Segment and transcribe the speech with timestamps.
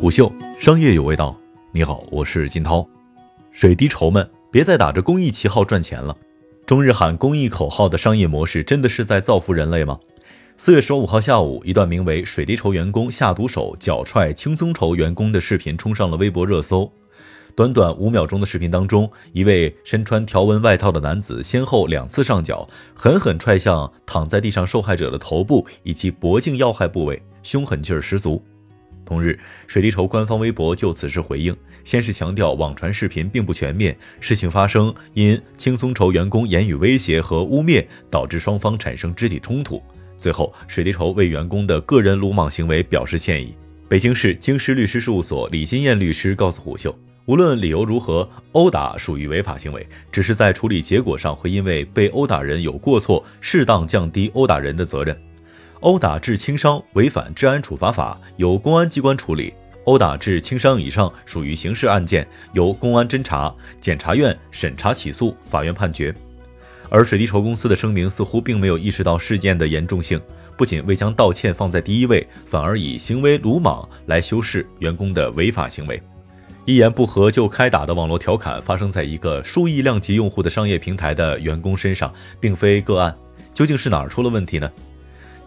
[0.00, 1.36] 虎嗅商业有味道，
[1.72, 2.88] 你好，我是金涛。
[3.50, 6.16] 水滴筹们，别再打着公益旗号赚钱了。
[6.64, 10.00] 中日喊公益口号的商业模式，真的是在造福人类吗？
[10.56, 16.90] 四月十五号下午，一段名为“水滴筹员工下毒手脚踹轻松筹员工”的视频冲上了微博热搜。
[17.54, 28.42] 短短五秒钟的视频当中，一位身穿条纹外套的男子先后两次上脚，狠狠踹向躺在地上受害者的头部以及脖颈要害部位，凶狠劲儿十足。
[29.10, 29.36] 同日，
[29.66, 31.52] 水滴筹官方微博就此事回应，
[31.82, 39.82] 先是强调网传视频并不全面，事情发生因轻松筹员工言语威胁和污蔑导致双方产生肢体冲突。
[40.20, 43.52] 最后，水滴筹为员工的个人鲁莽行为表示歉意。
[43.88, 46.96] 北京市京师律师事务所李金燕律师告诉虎嗅，
[47.26, 55.20] 无论理由如何，殴打属于违法行为，只是在处理结果上会因为被殴打人有过错，适当降低殴打人的责任。
[55.80, 59.50] 殴打致轻伤违反治安处罚法，由公安机关处理；
[59.84, 66.14] 殴打致轻伤以上属于刑事案件，由公安侦查、检察院审查起诉、法院判决。
[66.90, 70.20] 而水滴筹公司的声明似乎并没有意识到事件的严重性，
[70.54, 76.02] 不仅未将道歉放在第一位，反而以行为鲁莽来修饰员工的违法行为。
[76.66, 83.16] 一言不合就开打的网络调侃发生在一个数亿量级用户的商业平台的员工身上，并非个案。
[83.54, 84.70] 究竟是哪儿出了问题呢？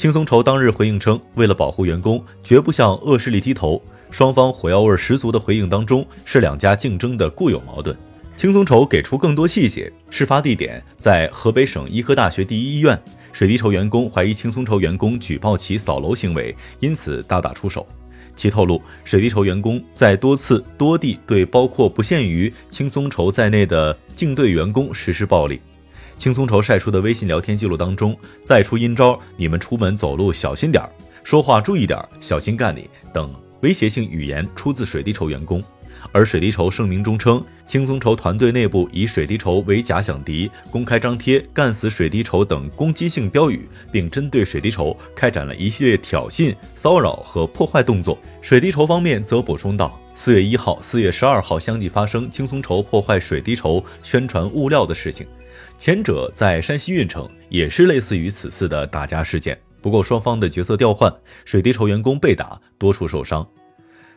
[0.00, 3.78] 轻松筹当日回应称，为了保护员工，绝不向恶势力低头。
[4.10, 7.94] 双方火药味十足的回应当中，是两家竞争的固有矛盾。
[8.34, 12.98] 轻松筹给出更多细节，事发地点在河北省医科大学第一医院。
[13.30, 17.86] 水滴筹员工怀疑轻松筹员工举报其扫楼行为，因此大打出手。
[18.34, 25.60] 其透露，水滴筹员工在多次多地对包括不限于轻松筹在内的竞对员工实施暴力。
[26.20, 30.92] 轻松筹晒出的微信聊天记录当中，再出阴招，你们出门走路小心点儿，
[31.24, 35.64] 说话注意点儿，小心干你等威胁性语言出自水滴筹员工。
[36.12, 48.18] 而水滴筹声明中称，轻松筹团队内部以水滴筹为假想敌，公开张贴“干死水滴筹”等攻击性标语，并针对水滴筹开展了一系列挑衅、骚扰和破坏动作。
[48.42, 55.26] 水滴筹方面则补充道，四月一号、四月十二号相继发生轻松筹破坏水滴筹宣传物料的事情。
[55.78, 61.10] 前者在山西运城，也是类似于此次的打架事件，不过双方的角色调换，
[61.46, 63.48] 水滴筹员工被打，多处受伤。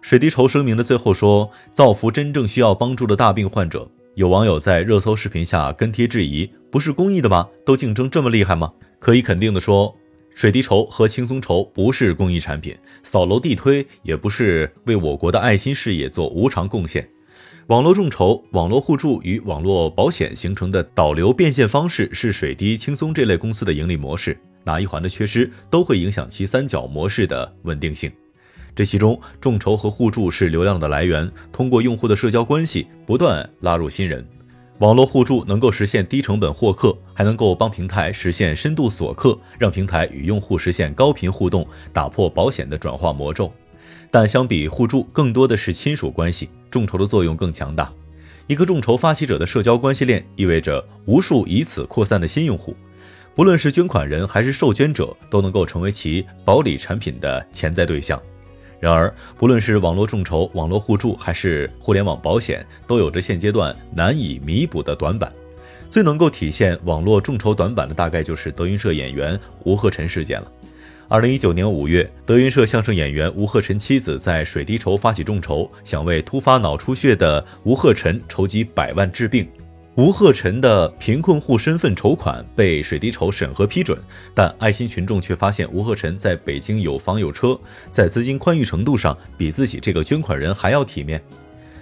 [0.00, 3.86] 水滴筹声明的最后说：“造福真正需要帮助的大病患者。”
[4.16, 7.46] 有网友在热搜视频下跟帖质疑：“不是公益的吗？
[7.66, 9.94] 都竞争这么厉害吗？”可以肯定的说，
[10.40, 17.06] 水滴筹和轻松筹不是公益产品，扫楼地推也不是为我国的爱心事业做无偿贡献。
[17.66, 24.34] 网络众筹、网络互助与网络保险形成的导流变现方式，是水滴、轻松这类公司的盈利模式。
[24.64, 28.10] 哪一环的缺失，都会影响其三角模式的稳定性。
[28.74, 34.24] 这其中，众筹和互助是流量的来源，通过用户的社交关系不断拉入新人；
[34.80, 43.52] 网络互助能够实现低成本获客，还能够帮平台实现深度锁客，让平台与用户实现高频互动，打破保险的转化魔咒。
[44.10, 46.48] 但相比互助，更多的是亲属关系。
[46.70, 47.92] 众筹的作用更强大。
[48.46, 52.74] 一个众筹发起者的社交关系链，意味着无数以此扩散的新用户。
[53.34, 58.18] 不论是捐款人还是受捐者，都能够成为其保理产品的潜在对象。
[58.80, 65.30] 然而，不论是网络众筹、网络互助，还是互联网保险，都有着现阶段难以弥补的短板。
[65.90, 70.50] 最能够体现网络众筹短板的，大概就是德云社演员吴鹤尘事件了。
[71.08, 79.46] 二零一九年五月，德云社相声演员吴鹤尘妻子在水滴筹发起众筹，想为突发脑出血的吴鹤尘筹集百万治病。
[79.96, 83.98] 吴鹤臣的贫困户身份筹款被水滴筹审核批准，
[84.32, 87.58] 但爱心群众却发现吴鹤臣在北京有房有车，
[87.90, 91.20] 在资金宽裕程度上比自己这个捐款人还要体面。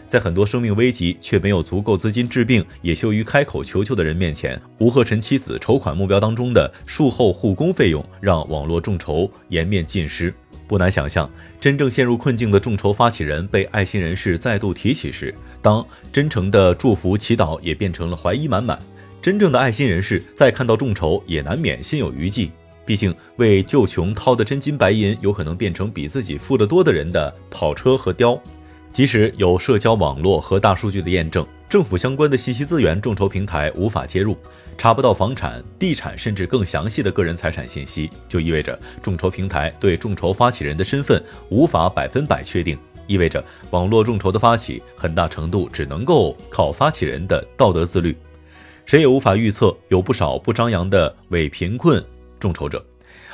[0.08, 10.32] 在很多生命危急却没有足够资金治病，也羞于开口求救的人面前，吴鹤臣妻子筹款目标当中的术后护工费用，让网络众筹颜面尽失。
[10.68, 18.78] 不难想象，真正陷入困境的众筹发起人被爱心人士再度提起时，当真诚的祝福祈祷也变成了怀疑满满。
[19.20, 22.50] 真正的爱心人士再看到众筹，也难免心有余悸。
[22.86, 28.38] 毕竟为救穷掏的真金白银，有可能变成比自己富得多的人的跑车和貂。
[28.92, 34.36] 即使有社交网络和大数据的验证，政府相关的信息资源众筹平台无法接入，
[34.76, 42.76] 查不到房产、地产，甚至更详细的个人财产信息，就意味着众筹平台对众筹发起人的身份无法百分百确定，
[43.06, 48.16] 意味着网络众筹的发起很大程度只能够靠发起人的道德自律，
[48.84, 52.04] 谁也无法预测有不少不张扬的伪贫困
[52.40, 52.84] 众筹者。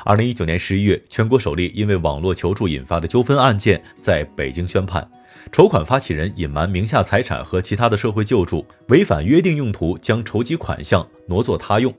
[0.04, 5.08] 二零一九年十一月，全国首例因为网络求助引发的纠纷案件在北京宣判，
[5.52, 11.94] 筹款发起人隐瞒名下财产和其他的社会救助，违反约定用途将筹集款项挪作他用。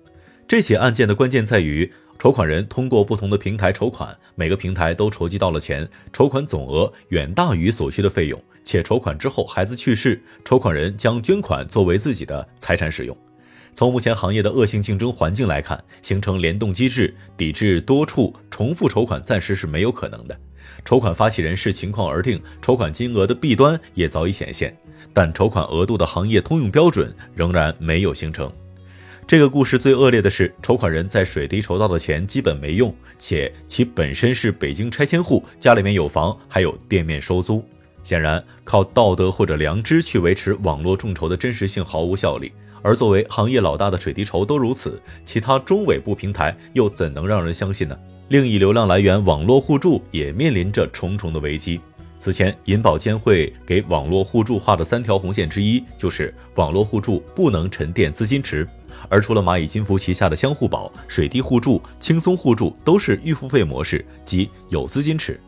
[0.47, 13.17] 这起案件的关键在于，筹款人通过不同的平台筹款，每个平台都筹集到了钱，筹款总额远大于所需的费用，且筹款之后孩子去世，筹款人将捐款作为自己的财产使用。
[13.75, 20.39] 从目前行业的恶性竞争环境来看，形成联动机制抵制多处重复筹款暂时是没有可能的。
[20.86, 24.75] 筹款发起人视情况而定，筹款金额的弊端也早已显现，
[25.13, 28.50] 但筹款额度的行业通用标准仍然没有形成。
[29.27, 37.62] 这个故事最恶劣的是，筹款人在水滴筹到的钱基本没用，且其本身是北京拆迁户，家里面有房，还有店面收租。
[38.04, 42.54] 显然，靠道德或者良知去维持网络众筹的真实性毫无效力。
[42.85, 47.97] 而作为行业老大的水滴筹都如此，其他中尾部平台又怎能让人相信呢？
[48.27, 51.81] 另一流量来源网络互助也面临着重重的危机。
[52.19, 58.67] 此前，银保监会给网络互助画的三条红线之一，就是网络互助不能沉淀资金池。
[59.09, 65.39] 而除了蚂蚁金服旗下的相互宝、水滴互助、轻松互助都是预付费模式，即有资金池。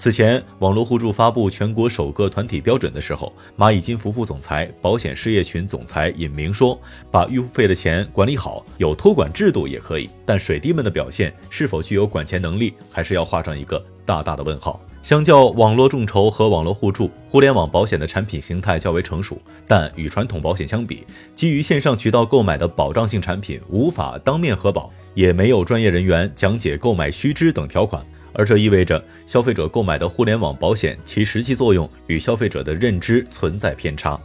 [0.00, 6.80] 此前，网络互助发布全国首个团体标准的时候，蚂蚁金服副总裁、保险事业群总裁尹明说
[7.10, 10.08] ：“把预付费的钱管理好，有托管制度也可以。
[10.24, 19.36] 但水滴们的表现是否具有管钱能力，还是要画上一个大大的问号。”相较网络众筹和网络互助，互联网保险的产品形态较为成熟，
[19.66, 21.04] 但与传统保险相比，
[21.34, 28.04] 基于线上渠道购买的保障性产品无法当面核保，也没有专业人员讲解购买须知等条款。
[28.32, 34.18] 而这意味着消费者购买的互联网保险，其实际作用与消费者的认知存在偏差。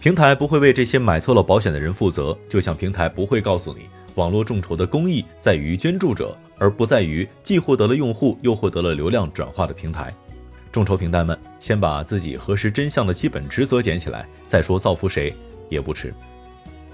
[0.00, 3.86] 平台不会为这些买错了保险的人负责，就像平台不会告诉你，
[4.16, 10.12] 网络众筹的公益在于捐助者，而不在于既获得了用户又获得了流量转化的平台。
[10.70, 15.32] 众筹平台们，先把自己核实真相的基本职责捡起来，再说造福谁
[15.70, 16.12] 也不迟。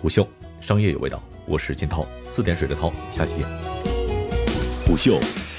[0.00, 0.28] 虎嗅，
[0.60, 3.46] 商业有味道，我是金涛，四点水的涛，下期见。
[4.86, 5.19] 虎嗅。